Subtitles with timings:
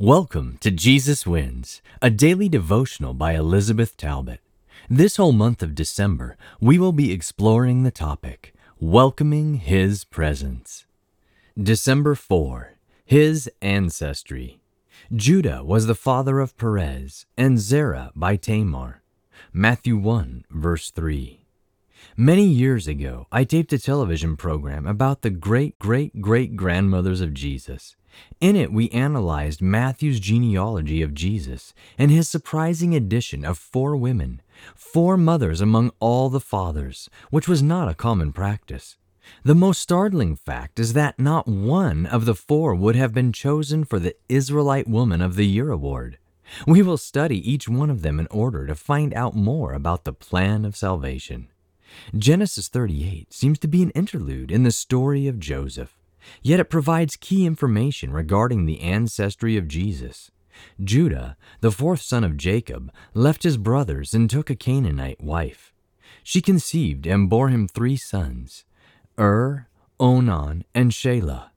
[0.00, 4.40] Welcome to Jesus Wins, a daily devotional by Elizabeth Talbot.
[4.90, 10.84] This whole month of December, we will be exploring the topic Welcoming His Presence.
[11.56, 12.72] December 4
[13.04, 14.58] His Ancestry.
[15.14, 19.00] Judah was the father of Perez, and Zerah by Tamar.
[19.52, 21.43] Matthew 1, verse 3.
[22.16, 27.34] Many years ago, I taped a television program about the great great great grandmothers of
[27.34, 27.96] Jesus.
[28.40, 34.40] In it, we analyzed Matthew's genealogy of Jesus and his surprising addition of four women,
[34.76, 38.96] four mothers among all the fathers, which was not a common practice.
[39.42, 43.84] The most startling fact is that not one of the four would have been chosen
[43.84, 46.18] for the Israelite Woman of the Year award.
[46.66, 50.12] We will study each one of them in order to find out more about the
[50.12, 51.48] plan of salvation.
[52.16, 55.96] Genesis 38 seems to be an interlude in the story of Joseph,
[56.42, 60.30] yet it provides key information regarding the ancestry of Jesus.
[60.82, 65.72] Judah, the fourth son of Jacob, left his brothers and took a Canaanite wife.
[66.22, 68.64] She conceived and bore him three sons
[69.18, 69.68] Ur,
[70.00, 71.50] Onan, and Shelah.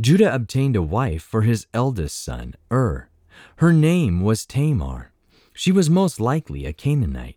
[0.00, 3.08] Judah obtained a wife for his eldest son, Ur.
[3.56, 5.12] Her name was Tamar.
[5.52, 7.36] She was most likely a Canaanite.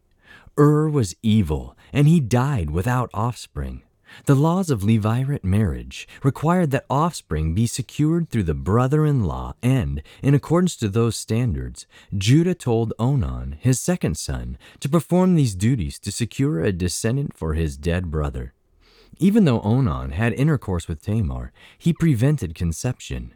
[0.58, 3.84] Ur was evil, and he died without offspring.
[4.26, 9.56] The laws of levirate marriage required that offspring be secured through the brother in law,
[9.62, 11.86] and, in accordance to those standards,
[12.18, 17.56] Judah told Onan, his second son, to perform these duties to secure a descendant for
[17.56, 18.54] his dead brother.
[19.18, 23.34] Even though Onan had intercourse with Tamar, he prevented conception.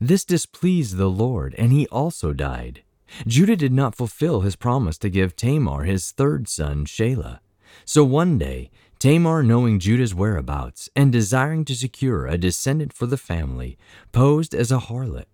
[0.00, 2.82] This displeased the Lord, and he also died.
[3.26, 7.40] Judah did not fulfill his promise to give Tamar his third son, Shelah.
[7.84, 13.16] So one day, Tamar, knowing Judah's whereabouts and desiring to secure a descendant for the
[13.16, 13.78] family,
[14.12, 15.26] posed as a harlot.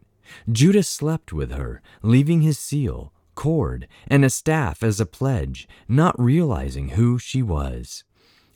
[0.51, 6.19] Judah slept with her, leaving his seal, cord, and a staff as a pledge, not
[6.19, 8.05] realizing who she was.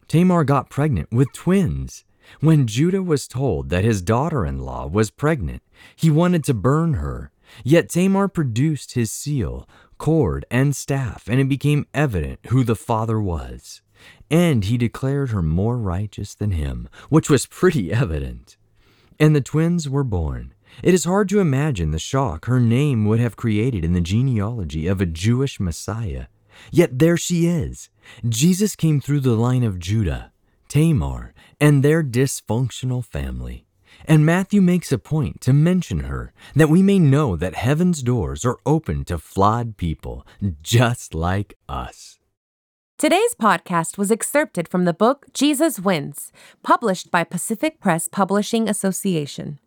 [0.08, 2.04] Tamar got pregnant with twins.
[2.40, 5.62] When Judah was told that his daughter in law was pregnant,
[5.96, 7.32] he wanted to burn her.
[7.64, 9.68] Yet Tamar produced his seal,
[9.98, 13.82] cord, and staff, and it became evident who the father was.
[14.30, 18.56] And he declared her more righteous than him, which was pretty evident.
[19.18, 20.54] And the twins were born.
[20.82, 24.86] It is hard to imagine the shock her name would have created in the genealogy
[24.86, 26.26] of a Jewish Messiah.
[26.70, 27.90] Yet there she is.
[28.28, 30.32] Jesus came through the line of Judah,
[30.68, 33.66] Tamar, and their dysfunctional family.
[34.04, 38.44] And Matthew makes a point to mention her that we may know that heaven's doors
[38.44, 40.26] are open to flawed people
[40.62, 42.18] just like us.
[42.98, 49.58] Today's podcast was excerpted from the book Jesus Wins, published by Pacific Press Publishing Association.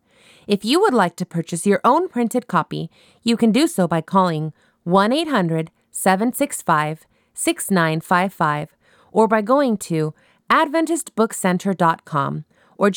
[0.46, 2.90] If you would like to purchase your own printed copy,
[3.22, 4.52] you can do so by calling
[4.84, 8.76] 1 800 765 6955
[9.10, 10.14] or by going to
[10.50, 12.44] AdventistBookCenter.com
[12.76, 12.90] or oh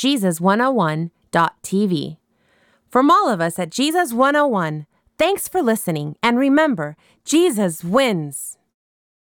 [1.32, 2.18] Jesus101.tv.
[2.90, 4.86] From all of us at Jesus 101,
[5.18, 6.96] thanks for listening, and remember,
[7.26, 8.58] Jesus wins.